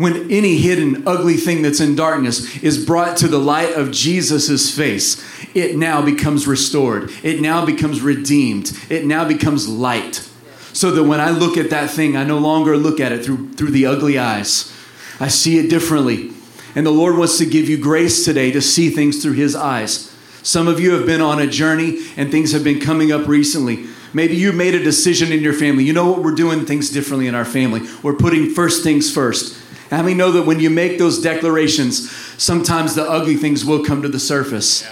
When 0.00 0.30
any 0.30 0.56
hidden, 0.56 1.06
ugly 1.06 1.36
thing 1.36 1.60
that's 1.60 1.78
in 1.78 1.94
darkness 1.94 2.62
is 2.62 2.86
brought 2.86 3.18
to 3.18 3.28
the 3.28 3.38
light 3.38 3.74
of 3.74 3.90
Jesus' 3.90 4.74
face, 4.74 5.22
it 5.54 5.76
now 5.76 6.00
becomes 6.00 6.46
restored. 6.46 7.10
It 7.22 7.42
now 7.42 7.66
becomes 7.66 8.00
redeemed. 8.00 8.72
It 8.88 9.04
now 9.04 9.28
becomes 9.28 9.68
light. 9.68 10.26
So 10.72 10.90
that 10.92 11.04
when 11.04 11.20
I 11.20 11.28
look 11.28 11.58
at 11.58 11.68
that 11.68 11.90
thing, 11.90 12.16
I 12.16 12.24
no 12.24 12.38
longer 12.38 12.78
look 12.78 12.98
at 12.98 13.12
it 13.12 13.26
through, 13.26 13.52
through 13.52 13.72
the 13.72 13.84
ugly 13.84 14.18
eyes. 14.18 14.74
I 15.20 15.28
see 15.28 15.58
it 15.58 15.68
differently. 15.68 16.30
And 16.74 16.86
the 16.86 16.92
Lord 16.92 17.18
wants 17.18 17.36
to 17.36 17.44
give 17.44 17.68
you 17.68 17.76
grace 17.76 18.24
today 18.24 18.50
to 18.52 18.62
see 18.62 18.88
things 18.88 19.22
through 19.22 19.34
His 19.34 19.54
eyes. 19.54 20.16
Some 20.42 20.66
of 20.66 20.80
you 20.80 20.94
have 20.94 21.04
been 21.04 21.20
on 21.20 21.40
a 21.42 21.46
journey 21.46 21.98
and 22.16 22.30
things 22.30 22.52
have 22.52 22.64
been 22.64 22.80
coming 22.80 23.12
up 23.12 23.28
recently. 23.28 23.84
Maybe 24.14 24.34
you 24.34 24.54
made 24.54 24.74
a 24.74 24.82
decision 24.82 25.30
in 25.30 25.40
your 25.40 25.52
family. 25.52 25.84
You 25.84 25.92
know 25.92 26.10
what? 26.10 26.22
We're 26.22 26.34
doing 26.34 26.64
things 26.64 26.88
differently 26.88 27.26
in 27.26 27.34
our 27.34 27.44
family. 27.44 27.82
We're 28.02 28.16
putting 28.16 28.48
first 28.54 28.82
things 28.82 29.12
first. 29.12 29.59
And 29.90 30.06
we 30.06 30.14
know 30.14 30.30
that 30.32 30.46
when 30.46 30.60
you 30.60 30.70
make 30.70 30.98
those 30.98 31.20
declarations, 31.20 32.10
sometimes 32.40 32.94
the 32.94 33.02
ugly 33.02 33.36
things 33.36 33.64
will 33.64 33.84
come 33.84 34.02
to 34.02 34.08
the 34.08 34.20
surface. 34.20 34.88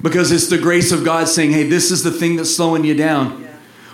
Because 0.00 0.32
it's 0.32 0.48
the 0.48 0.58
grace 0.58 0.92
of 0.92 1.04
God 1.04 1.28
saying, 1.28 1.52
hey, 1.52 1.64
this 1.64 1.90
is 1.90 2.02
the 2.02 2.10
thing 2.10 2.36
that's 2.36 2.54
slowing 2.54 2.84
you 2.84 2.94
down. 2.94 3.46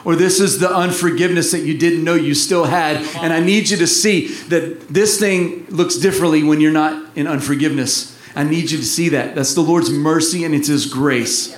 Or 0.05 0.15
this 0.17 0.41
is 0.41 0.59
the 0.59 0.75
unforgiveness 0.75 1.51
that 1.51 1.61
you 1.61 1.77
didn't 1.77 2.05
know 2.05 2.15
you 2.15 2.35
still 2.35 2.65
had. 2.65 2.97
And 3.17 3.33
I 3.33 3.41
need 3.41 3.69
you 3.69 3.77
to 3.79 3.87
see 3.87 4.29
that 4.45 4.89
this 4.89 5.19
thing 5.19 5.67
looks 5.69 5.97
differently 5.97 6.43
when 6.45 6.61
you're 6.61 6.73
not 6.73 7.17
in 7.17 7.27
unforgiveness. 7.27 8.17
I 8.35 8.45
need 8.45 8.71
you 8.71 8.79
to 8.79 8.85
see 8.85 9.09
that. 9.11 9.35
That's 9.35 9.55
the 9.55 9.61
Lord's 9.61 9.91
mercy 9.91 10.45
and 10.45 10.55
it's 10.55 10.69
His 10.69 10.87
grace. 10.87 11.57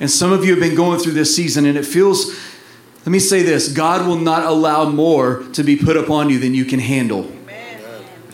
And 0.00 0.10
some 0.10 0.32
of 0.32 0.44
you 0.44 0.52
have 0.52 0.60
been 0.60 0.76
going 0.76 1.00
through 1.00 1.12
this 1.12 1.34
season 1.34 1.66
and 1.66 1.76
it 1.76 1.84
feels, 1.84 2.34
let 3.00 3.08
me 3.08 3.18
say 3.18 3.42
this 3.42 3.68
God 3.72 4.06
will 4.06 4.18
not 4.18 4.46
allow 4.46 4.88
more 4.88 5.42
to 5.52 5.62
be 5.62 5.76
put 5.76 5.96
upon 5.96 6.30
you 6.30 6.38
than 6.38 6.54
you 6.54 6.64
can 6.64 6.80
handle. 6.80 7.30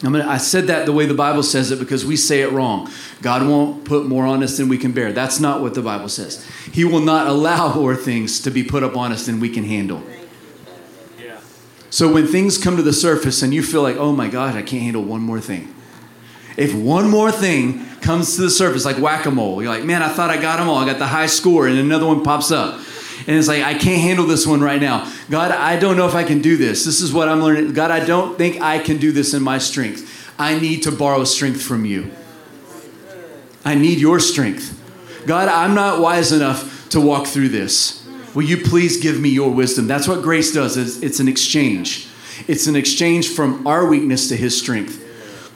I, 0.02 0.38
said 0.38 0.68
that 0.68 0.86
the 0.86 0.92
way 0.92 1.04
the 1.04 1.14
Bible 1.14 1.42
says 1.42 1.70
it 1.70 1.78
because 1.78 2.06
we 2.06 2.16
say 2.16 2.40
it 2.40 2.52
wrong. 2.52 2.90
God 3.20 3.46
won't 3.46 3.84
put 3.84 4.06
more 4.06 4.24
on 4.24 4.42
us 4.42 4.56
than 4.56 4.68
we 4.68 4.78
can 4.78 4.92
bear. 4.92 5.12
That's 5.12 5.40
not 5.40 5.60
what 5.60 5.74
the 5.74 5.82
Bible 5.82 6.08
says. 6.08 6.46
He 6.72 6.84
will 6.84 7.00
not 7.00 7.26
allow 7.26 7.74
more 7.74 7.94
things 7.94 8.40
to 8.40 8.50
be 8.50 8.62
put 8.62 8.82
upon 8.82 9.12
us 9.12 9.26
than 9.26 9.40
we 9.40 9.50
can 9.50 9.64
handle. 9.64 10.02
Yeah. 11.18 11.38
So 11.90 12.10
when 12.10 12.26
things 12.26 12.56
come 12.56 12.76
to 12.76 12.82
the 12.82 12.94
surface 12.94 13.42
and 13.42 13.52
you 13.52 13.62
feel 13.62 13.82
like, 13.82 13.96
oh 13.96 14.12
my 14.12 14.28
God, 14.28 14.54
I 14.56 14.62
can't 14.62 14.82
handle 14.82 15.02
one 15.02 15.20
more 15.20 15.40
thing. 15.40 15.74
If 16.56 16.74
one 16.74 17.08
more 17.08 17.30
thing 17.30 17.86
comes 18.00 18.36
to 18.36 18.42
the 18.42 18.50
surface, 18.50 18.84
like 18.84 18.98
whack 18.98 19.26
a 19.26 19.30
mole, 19.30 19.62
you're 19.62 19.72
like, 19.72 19.84
man, 19.84 20.02
I 20.02 20.08
thought 20.08 20.30
I 20.30 20.40
got 20.40 20.58
them 20.58 20.68
all. 20.68 20.76
I 20.76 20.86
got 20.86 20.98
the 20.98 21.06
high 21.06 21.26
score, 21.26 21.66
and 21.66 21.78
another 21.78 22.06
one 22.06 22.22
pops 22.22 22.50
up. 22.50 22.80
And 23.26 23.36
it's 23.36 23.48
like, 23.48 23.62
I 23.62 23.74
can't 23.74 24.00
handle 24.00 24.26
this 24.26 24.46
one 24.46 24.60
right 24.60 24.80
now. 24.80 25.10
God, 25.28 25.50
I 25.50 25.78
don't 25.78 25.96
know 25.96 26.08
if 26.08 26.14
I 26.14 26.24
can 26.24 26.40
do 26.40 26.56
this. 26.56 26.84
This 26.84 27.00
is 27.00 27.12
what 27.12 27.28
I'm 27.28 27.42
learning. 27.42 27.72
God, 27.74 27.90
I 27.90 28.04
don't 28.04 28.38
think 28.38 28.60
I 28.60 28.78
can 28.78 28.96
do 28.96 29.12
this 29.12 29.34
in 29.34 29.42
my 29.42 29.58
strength. 29.58 30.32
I 30.38 30.58
need 30.58 30.82
to 30.84 30.92
borrow 30.92 31.24
strength 31.24 31.62
from 31.62 31.84
you. 31.84 32.10
I 33.64 33.74
need 33.74 33.98
your 33.98 34.20
strength. 34.20 34.76
God, 35.26 35.48
I'm 35.48 35.74
not 35.74 36.00
wise 36.00 36.32
enough 36.32 36.88
to 36.90 37.00
walk 37.00 37.26
through 37.26 37.50
this. 37.50 38.08
Will 38.34 38.44
you 38.44 38.56
please 38.56 39.00
give 39.00 39.20
me 39.20 39.28
your 39.28 39.50
wisdom? 39.50 39.86
That's 39.86 40.08
what 40.08 40.22
grace 40.22 40.52
does. 40.52 40.76
It's 40.76 41.20
an 41.20 41.28
exchange. 41.28 42.08
It's 42.48 42.66
an 42.66 42.76
exchange 42.76 43.28
from 43.28 43.66
our 43.66 43.86
weakness 43.86 44.28
to 44.28 44.36
his 44.36 44.58
strength. 44.58 45.06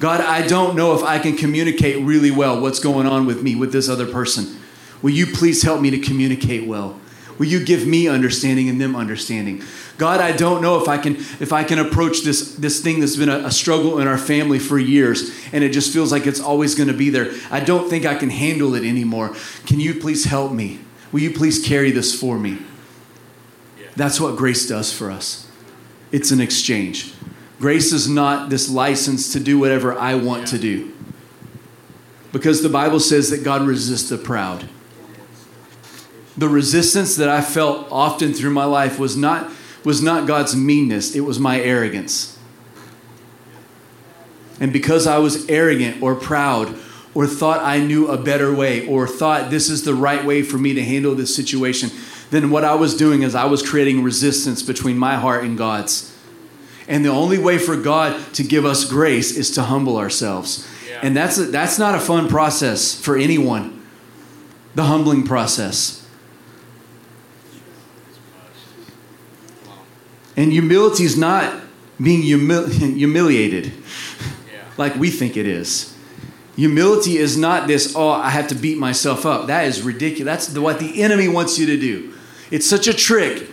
God, 0.01 0.21
I 0.21 0.47
don't 0.47 0.77
know 0.77 0.95
if 0.95 1.03
I 1.03 1.19
can 1.19 1.37
communicate 1.37 2.05
really 2.05 2.31
well 2.31 2.61
what's 2.61 2.79
going 2.79 3.07
on 3.07 3.25
with 3.25 3.43
me 3.43 3.55
with 3.55 3.73
this 3.73 3.89
other 3.89 4.07
person. 4.07 4.59
Will 5.01 5.13
you 5.13 5.27
please 5.27 5.63
help 5.63 5.81
me 5.81 5.91
to 5.91 5.99
communicate 5.99 6.67
well? 6.67 7.01
Will 7.39 7.47
you 7.47 7.65
give 7.65 7.87
me 7.87 8.07
understanding 8.07 8.69
and 8.69 8.81
them 8.81 8.95
understanding? 8.95 9.63
God, 9.99 10.21
I 10.21 10.33
don't 10.33 10.63
know 10.63 10.81
if 10.81 10.89
I 10.89 10.99
can 10.99 11.17
if 11.17 11.53
I 11.53 11.65
can 11.65 11.79
approach 11.79 12.23
this 12.23 12.55
this 12.57 12.81
thing 12.81 13.01
that's 13.01 13.17
been 13.17 13.29
a, 13.29 13.47
a 13.47 13.51
struggle 13.51 13.99
in 13.99 14.07
our 14.07 14.19
family 14.19 14.59
for 14.59 14.79
years 14.79 15.33
and 15.53 15.65
it 15.65 15.71
just 15.71 15.93
feels 15.93 16.13
like 16.13 16.27
it's 16.27 16.41
always 16.41 16.75
going 16.75 16.89
to 16.89 16.95
be 16.95 17.11
there. 17.11 17.33
I 17.51 17.61
don't 17.61 17.89
think 17.89 18.07
I 18.07 18.15
can 18.15 18.31
handle 18.31 18.75
it 18.75 18.85
anymore. 18.85 19.35
Can 19.67 19.81
you 19.81 19.95
please 19.95 20.25
help 20.25 20.53
me? 20.53 20.81
Will 21.13 21.21
you 21.21 21.31
please 21.33 21.65
carry 21.65 21.91
this 21.91 22.19
for 22.19 22.39
me? 22.39 22.59
Yeah. 23.79 23.87
That's 23.97 24.21
what 24.21 24.37
grace 24.37 24.67
does 24.67 24.93
for 24.93 25.11
us. 25.11 25.49
It's 26.11 26.31
an 26.31 26.41
exchange. 26.41 27.15
Grace 27.59 27.93
is 27.93 28.09
not 28.09 28.51
this 28.51 28.69
license 28.69 29.33
to 29.33 29.41
do 29.41 29.59
whatever 29.59 29.97
I 29.97 30.15
want 30.15 30.43
yeah. 30.43 30.47
to 30.47 30.59
do. 30.59 30.93
Because 32.33 32.63
the 32.63 32.69
Bible 32.69 32.99
says 32.99 33.31
that 33.31 33.45
God 33.45 33.63
resists 33.63 34.09
the 34.09 34.19
proud 34.19 34.69
the 36.37 36.49
resistance 36.49 37.17
that 37.17 37.29
I 37.29 37.41
felt 37.41 37.89
often 37.91 38.33
through 38.33 38.51
my 38.51 38.65
life 38.65 38.99
was 38.99 39.17
not, 39.17 39.51
was 39.85 40.03
not 40.03 40.27
God's 40.27 40.57
meanness, 40.57 41.15
it 41.15 41.21
was 41.21 41.39
my 41.39 41.61
arrogance. 41.61 42.39
And 44.61 44.73
because 44.73 45.07
I 45.07 45.19
was 45.19 45.49
arrogant 45.49 46.03
or 46.03 46.15
proud 46.15 46.77
or 47.15 47.27
thought 47.27 47.61
I 47.61 47.79
knew 47.79 48.09
a 48.09 48.17
better 48.17 48.55
way 48.55 48.87
or 48.87 49.07
thought 49.07 49.51
this 49.51 49.69
is 49.69 49.85
the 49.85 49.95
right 49.95 50.25
way 50.25 50.43
for 50.43 50.59
me 50.59 50.75
to 50.75 50.83
handle 50.83 51.15
this 51.15 51.35
situation, 51.35 51.91
then 52.31 52.51
what 52.51 52.65
I 52.65 52.75
was 52.75 52.97
doing 52.97 53.23
is 53.23 53.35
I 53.35 53.45
was 53.45 53.69
creating 53.69 54.03
resistance 54.03 54.63
between 54.63 54.99
my 54.99 55.17
heart 55.17 55.45
and 55.45 55.59
God's. 55.59 56.17
And 56.87 57.05
the 57.05 57.11
only 57.11 57.39
way 57.39 57.59
for 57.59 57.77
God 57.77 58.35
to 58.35 58.43
give 58.43 58.65
us 58.65 58.85
grace 58.85 59.37
is 59.37 59.51
to 59.53 59.63
humble 59.63 59.97
ourselves. 59.97 60.69
Yeah. 60.89 61.01
And 61.03 61.17
that's, 61.17 61.39
a, 61.39 61.45
that's 61.45 61.79
not 61.79 61.95
a 61.95 62.01
fun 62.01 62.29
process 62.29 62.95
for 62.95 63.17
anyone, 63.17 63.85
the 64.75 64.85
humbling 64.85 65.25
process. 65.25 66.04
And 70.37 70.53
humility 70.53 71.05
is 71.05 71.17
not 71.17 71.63
being 72.01 72.23
humil- 72.23 72.71
humiliated 72.97 73.73
yeah. 74.53 74.65
like 74.77 74.95
we 74.97 75.11
think 75.11 75.37
it 75.37 75.47
is. 75.47 75.95
Humility 76.57 77.19
is 77.19 77.37
not 77.37 77.67
this, 77.67 77.95
oh, 77.97 78.11
I 78.11 78.31
have 78.31 78.49
to 78.49 78.55
beat 78.55 78.79
myself 78.79 79.27
up. 79.27 79.49
That 79.49 79.67
is 79.67 79.83
ridiculous. 79.83 80.47
That's 80.47 80.59
what 80.59 80.79
the 80.79 81.03
enemy 81.03 81.29
wants 81.29 81.59
you 81.59 81.67
to 81.67 81.77
do. 81.77 82.13
It's 82.51 82.69
such 82.69 82.87
a 82.87 82.95
trick. 82.95 83.51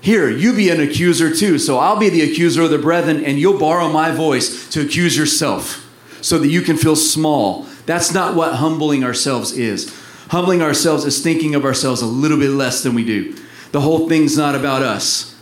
Here, 0.00 0.28
you 0.28 0.54
be 0.54 0.70
an 0.70 0.80
accuser 0.80 1.34
too. 1.34 1.58
So 1.58 1.78
I'll 1.78 1.98
be 1.98 2.08
the 2.08 2.22
accuser 2.22 2.62
of 2.62 2.70
the 2.70 2.78
brethren, 2.78 3.24
and 3.24 3.38
you'll 3.38 3.58
borrow 3.58 3.88
my 3.88 4.10
voice 4.10 4.68
to 4.70 4.80
accuse 4.80 5.16
yourself 5.16 5.84
so 6.20 6.38
that 6.38 6.48
you 6.48 6.62
can 6.62 6.76
feel 6.76 6.96
small. 6.96 7.66
That's 7.86 8.12
not 8.12 8.34
what 8.34 8.54
humbling 8.54 9.04
ourselves 9.04 9.52
is. 9.52 9.94
Humbling 10.30 10.62
ourselves 10.62 11.04
is 11.04 11.22
thinking 11.22 11.54
of 11.54 11.64
ourselves 11.64 12.02
a 12.02 12.06
little 12.06 12.38
bit 12.38 12.50
less 12.50 12.82
than 12.82 12.94
we 12.94 13.04
do. 13.04 13.36
The 13.72 13.80
whole 13.80 14.08
thing's 14.08 14.36
not 14.36 14.54
about 14.54 14.82
us. 14.82 15.34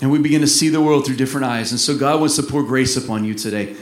And 0.00 0.10
we 0.10 0.18
begin 0.18 0.40
to 0.40 0.46
see 0.46 0.68
the 0.68 0.80
world 0.80 1.06
through 1.06 1.16
different 1.16 1.46
eyes. 1.46 1.70
And 1.70 1.80
so 1.80 1.96
God 1.96 2.20
wants 2.20 2.36
to 2.36 2.42
pour 2.42 2.62
grace 2.62 2.96
upon 2.96 3.24
you 3.24 3.34
today. 3.34 3.76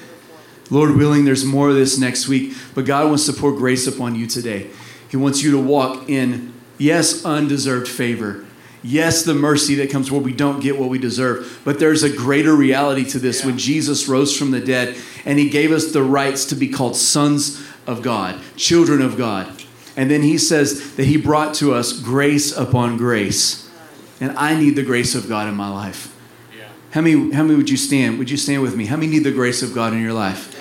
Lord 0.70 0.96
willing, 0.96 1.24
there's 1.24 1.44
more 1.44 1.68
of 1.68 1.76
this 1.76 1.98
next 1.98 2.26
week, 2.26 2.54
but 2.74 2.84
God 2.84 3.08
wants 3.08 3.26
to 3.26 3.32
pour 3.32 3.52
grace 3.52 3.86
upon 3.86 4.14
you 4.14 4.26
today. 4.26 4.70
He 5.08 5.16
wants 5.16 5.42
you 5.42 5.52
to 5.52 5.58
walk 5.58 6.08
in, 6.08 6.52
yes, 6.78 7.24
undeserved 7.24 7.88
favor. 7.88 8.44
Yes, 8.82 9.24
the 9.24 9.34
mercy 9.34 9.74
that 9.76 9.90
comes 9.90 10.10
where 10.10 10.20
we 10.20 10.32
don't 10.32 10.60
get 10.60 10.78
what 10.78 10.88
we 10.88 10.98
deserve. 10.98 11.60
But 11.64 11.78
there's 11.78 12.02
a 12.02 12.14
greater 12.14 12.54
reality 12.54 13.04
to 13.10 13.18
this 13.18 13.40
yeah. 13.40 13.46
when 13.46 13.58
Jesus 13.58 14.08
rose 14.08 14.36
from 14.36 14.50
the 14.50 14.60
dead 14.60 14.96
and 15.24 15.38
he 15.38 15.48
gave 15.48 15.72
us 15.72 15.92
the 15.92 16.02
rights 16.02 16.44
to 16.46 16.54
be 16.54 16.68
called 16.68 16.96
sons 16.96 17.66
of 17.86 18.02
God, 18.02 18.40
children 18.56 19.02
of 19.02 19.16
God. 19.16 19.62
And 19.96 20.10
then 20.10 20.22
he 20.22 20.38
says 20.38 20.94
that 20.96 21.04
he 21.04 21.16
brought 21.16 21.54
to 21.54 21.74
us 21.74 21.98
grace 21.98 22.56
upon 22.56 22.96
grace. 22.96 23.65
And 24.20 24.36
I 24.38 24.58
need 24.58 24.76
the 24.76 24.82
grace 24.82 25.14
of 25.14 25.28
God 25.28 25.48
in 25.48 25.54
my 25.54 25.68
life. 25.68 26.14
Yeah. 26.56 26.68
How 26.90 27.00
many, 27.02 27.32
how 27.32 27.42
many 27.42 27.56
would 27.56 27.68
you 27.68 27.76
stand? 27.76 28.18
Would 28.18 28.30
you 28.30 28.36
stand 28.36 28.62
with 28.62 28.76
me? 28.76 28.86
How 28.86 28.96
many 28.96 29.08
need 29.08 29.24
the 29.24 29.32
grace 29.32 29.62
of 29.62 29.74
God 29.74 29.92
in 29.92 30.00
your 30.00 30.12
life? 30.12 30.54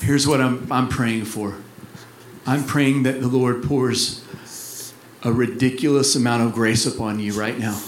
Here's 0.00 0.28
what 0.28 0.40
I'm, 0.42 0.70
I'm 0.70 0.88
praying 0.88 1.24
for. 1.24 1.56
I'm 2.46 2.64
praying 2.64 3.04
that 3.04 3.22
the 3.22 3.26
Lord 3.26 3.62
pours 3.64 4.23
a 5.24 5.32
ridiculous 5.32 6.14
amount 6.14 6.42
of 6.42 6.52
grace 6.52 6.84
upon 6.84 7.18
you 7.18 7.32
right 7.32 7.58
now 7.58 7.80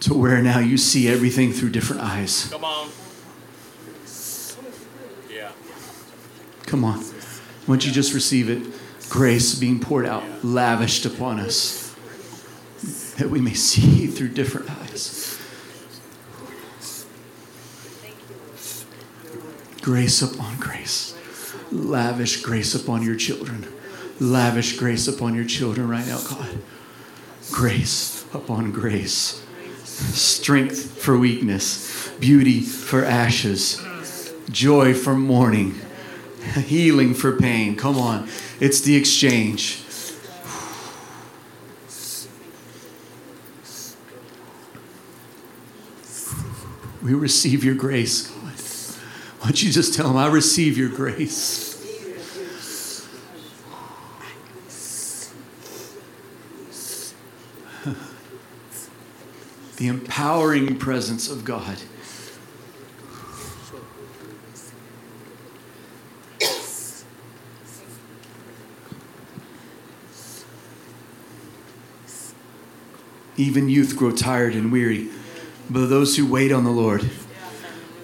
to 0.00 0.14
where 0.14 0.40
now 0.40 0.58
you 0.58 0.78
see 0.78 1.06
everything 1.06 1.52
through 1.52 1.68
different 1.68 2.02
eyes. 2.02 2.48
Come 2.50 2.64
on. 2.64 2.88
Yeah. 5.30 5.50
Come 6.64 6.84
on. 6.84 7.04
Once 7.66 7.84
you 7.84 7.92
just 7.92 8.14
receive 8.14 8.48
it, 8.48 8.62
grace 9.10 9.54
being 9.54 9.80
poured 9.80 10.06
out, 10.06 10.22
lavished 10.42 11.04
upon 11.04 11.40
us, 11.40 11.94
that 13.18 13.28
we 13.28 13.40
may 13.40 13.54
see 13.54 14.06
through 14.06 14.28
different 14.28 14.70
eyes. 14.70 15.38
Grace 19.82 20.22
upon 20.22 20.56
grace. 20.58 21.14
Lavish 21.70 22.40
grace 22.42 22.74
upon 22.74 23.02
your 23.02 23.16
children 23.16 23.66
lavish 24.20 24.78
grace 24.78 25.08
upon 25.08 25.34
your 25.34 25.44
children 25.44 25.88
right 25.88 26.06
now, 26.06 26.20
God. 26.20 26.58
Grace 27.50 28.24
upon 28.34 28.72
grace. 28.72 29.44
Strength 29.84 30.98
for 30.98 31.18
weakness, 31.18 32.08
beauty 32.20 32.60
for 32.60 33.04
ashes, 33.04 33.84
joy 34.50 34.94
for 34.94 35.14
mourning, 35.14 35.74
healing 36.54 37.14
for 37.14 37.36
pain. 37.36 37.76
Come 37.76 37.98
on, 37.98 38.28
it's 38.60 38.80
the 38.80 38.96
exchange. 38.96 39.82
We 47.02 47.14
receive 47.14 47.64
your 47.64 47.74
grace, 47.74 48.26
God. 48.28 48.34
Why 49.40 49.46
don't 49.46 49.62
you 49.62 49.70
just 49.72 49.94
tell 49.94 50.08
them, 50.08 50.16
I 50.16 50.26
receive 50.26 50.76
your 50.76 50.90
grace? 50.90 51.77
the 59.78 59.86
empowering 59.86 60.76
presence 60.76 61.30
of 61.30 61.44
God. 61.44 61.78
Even 73.36 73.68
youth 73.68 73.96
grow 73.96 74.10
tired 74.10 74.54
and 74.54 74.72
weary, 74.72 75.10
but 75.70 75.86
those 75.86 76.16
who 76.16 76.26
wait 76.26 76.50
on 76.50 76.64
the 76.64 76.70
Lord 76.70 77.08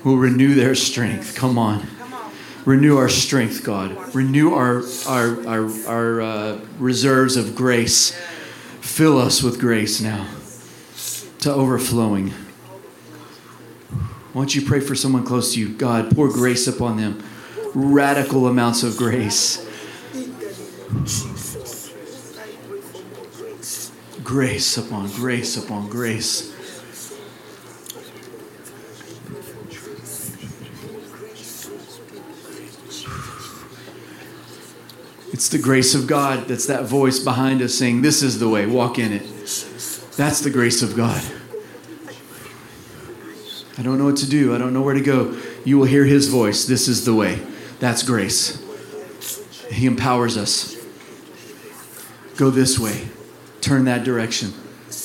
will 0.04 0.16
renew 0.16 0.54
their 0.54 0.76
strength. 0.76 1.34
Come 1.34 1.58
on. 1.58 1.88
Renew 2.64 2.96
our 2.96 3.08
strength, 3.08 3.64
God. 3.64 4.14
Renew 4.14 4.54
our, 4.54 4.84
our, 5.08 5.46
our, 5.48 5.70
our 5.88 6.20
uh, 6.22 6.60
reserves 6.78 7.36
of 7.36 7.56
grace. 7.56 8.16
Fill 8.80 9.18
us 9.18 9.42
with 9.42 9.58
grace 9.58 10.00
now 10.00 10.28
to 11.44 11.52
overflowing. 11.52 12.30
Why 14.32 14.40
don't 14.40 14.54
you 14.54 14.62
pray 14.62 14.80
for 14.80 14.94
someone 14.94 15.26
close 15.26 15.52
to 15.52 15.60
you? 15.60 15.68
God, 15.68 16.14
pour 16.14 16.28
grace 16.28 16.66
upon 16.66 16.96
them. 16.96 17.22
Radical 17.74 18.46
amounts 18.46 18.82
of 18.82 18.96
grace. 18.96 19.58
Grace 24.24 24.78
upon 24.78 25.10
grace 25.10 25.62
upon 25.62 25.90
grace. 25.90 26.50
It's 35.30 35.50
the 35.50 35.58
grace 35.58 35.94
of 35.94 36.06
God 36.06 36.48
that's 36.48 36.64
that 36.68 36.86
voice 36.86 37.18
behind 37.18 37.60
us 37.60 37.74
saying, 37.74 38.00
This 38.00 38.22
is 38.22 38.38
the 38.38 38.48
way, 38.48 38.64
walk 38.64 38.98
in 38.98 39.12
it. 39.12 39.33
That's 40.16 40.40
the 40.40 40.50
grace 40.50 40.82
of 40.82 40.96
God. 40.96 41.22
I 43.76 43.82
don't 43.82 43.98
know 43.98 44.04
what 44.04 44.18
to 44.18 44.28
do, 44.28 44.54
I 44.54 44.58
don't 44.58 44.72
know 44.72 44.82
where 44.82 44.94
to 44.94 45.00
go. 45.00 45.36
You 45.64 45.78
will 45.78 45.86
hear 45.86 46.04
His 46.04 46.28
voice. 46.28 46.66
This 46.66 46.86
is 46.86 47.04
the 47.04 47.14
way. 47.14 47.44
That's 47.80 48.02
grace. 48.02 48.62
He 49.70 49.86
empowers 49.86 50.36
us. 50.36 50.76
Go 52.36 52.50
this 52.50 52.78
way, 52.78 53.08
turn 53.60 53.84
that 53.84 54.04
direction, 54.04 54.52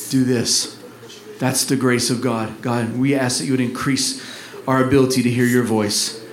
do 0.09 0.23
this. 0.23 0.77
That's 1.39 1.65
the 1.65 1.75
grace 1.75 2.09
of 2.09 2.21
God. 2.21 2.61
God, 2.61 2.97
we 2.97 3.15
ask 3.15 3.39
that 3.39 3.45
you 3.45 3.53
would 3.53 3.61
increase 3.61 4.21
our 4.67 4.83
ability 4.83 5.23
to 5.23 5.29
hear 5.29 5.45
your 5.45 5.63
voice 5.63 6.23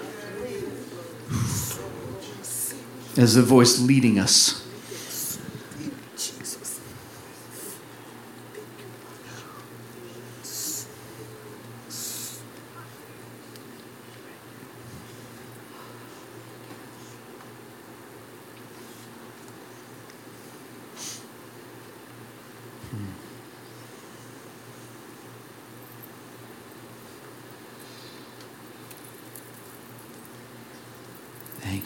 as 3.17 3.35
the 3.35 3.43
voice 3.43 3.79
leading 3.79 4.19
us. 4.19 4.66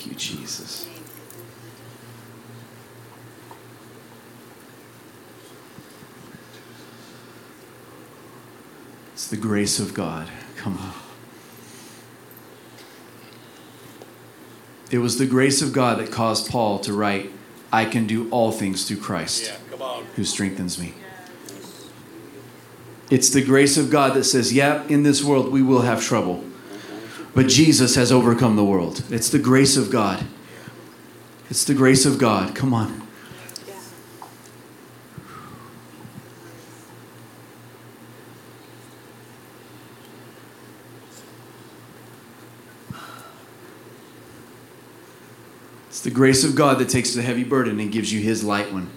Thank 0.00 0.12
you, 0.12 0.18
Jesus. 0.18 0.88
It's 9.12 9.26
the 9.26 9.36
grace 9.36 9.78
of 9.78 9.92
God. 9.92 10.30
Come 10.56 10.78
on. 10.78 10.94
It 14.90 14.98
was 15.00 15.18
the 15.18 15.26
grace 15.26 15.60
of 15.60 15.74
God 15.74 15.98
that 15.98 16.10
caused 16.10 16.50
Paul 16.50 16.78
to 16.78 16.94
write, 16.94 17.30
I 17.70 17.84
can 17.84 18.06
do 18.06 18.30
all 18.30 18.52
things 18.52 18.88
through 18.88 19.00
Christ 19.00 19.52
Yeah, 19.70 20.00
who 20.16 20.24
strengthens 20.24 20.78
me. 20.78 20.94
It's 23.10 23.28
the 23.28 23.44
grace 23.44 23.76
of 23.76 23.90
God 23.90 24.14
that 24.14 24.24
says, 24.24 24.50
yeah, 24.54 24.82
in 24.86 25.02
this 25.02 25.22
world 25.22 25.52
we 25.52 25.60
will 25.60 25.82
have 25.82 26.02
trouble, 26.02 26.42
but 27.34 27.46
Jesus 27.46 27.94
has 27.94 28.10
overcome 28.10 28.56
the 28.56 28.64
world. 28.64 29.02
It's 29.10 29.28
the 29.28 29.38
grace 29.38 29.76
of 29.76 29.90
God. 29.90 30.24
It's 31.48 31.64
the 31.64 31.74
grace 31.74 32.06
of 32.06 32.18
God. 32.18 32.54
Come 32.54 32.74
on. 32.74 33.08
It's 45.88 46.00
the 46.06 46.10
grace 46.10 46.44
of 46.44 46.54
God 46.54 46.78
that 46.78 46.88
takes 46.88 47.14
the 47.14 47.20
heavy 47.20 47.44
burden 47.44 47.78
and 47.78 47.92
gives 47.92 48.10
you 48.10 48.20
his 48.20 48.42
light 48.42 48.72
one. 48.72 48.88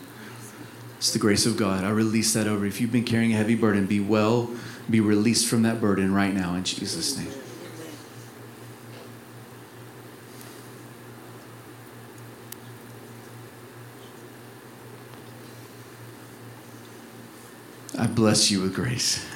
It's 0.98 1.12
the 1.12 1.20
grace 1.20 1.46
of 1.46 1.58
God. 1.58 1.84
I 1.84 1.90
release 1.90 2.32
that 2.32 2.48
over. 2.48 2.66
If 2.66 2.80
you've 2.80 2.94
been 2.94 3.04
carrying 3.04 3.34
a 3.34 3.36
heavy 3.36 3.56
burden, 3.56 3.88
be 3.88 4.00
well, 4.00 4.50
be 4.90 5.02
released 5.02 5.50
from 5.50 5.64
that 5.64 5.82
burden 5.82 6.14
right 6.14 6.34
now 6.34 6.56
in 6.56 6.64
Jesus' 6.64 7.18
name. 7.18 7.43
I 17.98 18.08
bless 18.08 18.50
you 18.50 18.62
with 18.62 18.74
grace. 18.74 19.24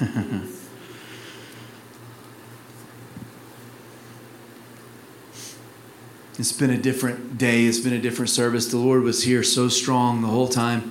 it's 6.38 6.52
been 6.52 6.70
a 6.70 6.76
different 6.76 7.38
day. 7.38 7.64
It's 7.64 7.78
been 7.78 7.92
a 7.92 8.00
different 8.00 8.30
service. 8.30 8.66
The 8.66 8.78
Lord 8.78 9.02
was 9.02 9.22
here 9.22 9.44
so 9.44 9.68
strong 9.68 10.22
the 10.22 10.28
whole 10.28 10.48
time. 10.48 10.90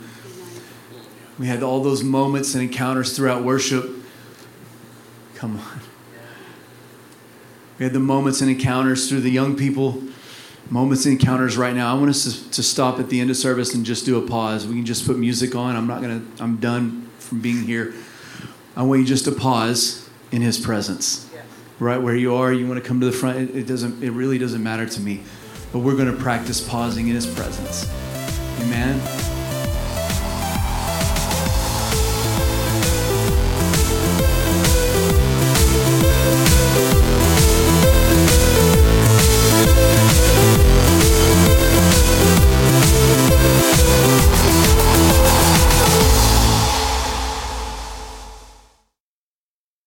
We 1.38 1.48
had 1.48 1.62
all 1.62 1.84
those 1.84 2.04
moments 2.04 2.54
and 2.56 2.64
encounters 2.64 3.16
throughout 3.16 3.44
worship. 3.44 3.90
Come 5.36 5.60
on. 5.60 5.82
We 7.78 7.84
had 7.84 7.94
the 7.94 8.00
moments 8.00 8.42
and 8.42 8.50
encounters 8.50 9.08
through 9.10 9.22
the 9.22 9.30
young 9.30 9.56
people, 9.56 10.02
moments 10.70 11.06
and 11.06 11.20
encounters 11.20 11.58
right 11.58 11.76
now. 11.76 11.96
I 11.96 11.98
want 11.98 12.10
us 12.10 12.24
to, 12.24 12.52
to 12.52 12.64
stop 12.64 13.00
at 13.00 13.10
the 13.10 13.20
end 13.20 13.30
of 13.30 13.38
service 13.38 13.74
and 13.74 13.86
just 13.86 14.06
do 14.06 14.24
a 14.24 14.28
pause. 14.28 14.68
We 14.68 14.76
can 14.76 14.86
just 14.86 15.06
put 15.06 15.18
music 15.18 15.56
on. 15.56 15.76
I'm 15.76 15.88
not 15.88 16.02
to, 16.02 16.22
I'm 16.40 16.58
done 16.58 17.10
from 17.20 17.42
being 17.42 17.64
here. 17.64 17.94
I 18.76 18.84
want 18.84 19.02
you 19.02 19.06
just 19.06 19.26
to 19.26 19.32
pause 19.32 20.10
in 20.32 20.42
His 20.42 20.60
presence. 20.60 21.24
Right 21.80 21.98
where 21.98 22.16
you 22.16 22.36
are, 22.36 22.52
you 22.52 22.68
want 22.68 22.82
to 22.82 22.88
come 22.88 23.00
to 23.02 23.06
the 23.06 23.12
front. 23.12 23.38
It, 23.38 23.56
it 23.56 23.68
doesn't, 23.68 24.04
it 24.04 24.12
really 24.12 24.38
doesn't 24.38 24.64
matter 24.64 24.88
to 24.88 25.00
me. 25.00 25.22
But 25.72 25.80
we're 25.80 25.96
going 25.96 26.12
to 26.12 26.22
practice 26.22 26.68
pausing 26.68 27.08
in 27.08 27.16
His 27.16 27.28
presence. 27.28 27.86
Amen. 28.62 29.27